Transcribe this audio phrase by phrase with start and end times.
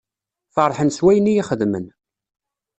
[0.53, 1.85] Ferḥen s wayen iyi-xedmen.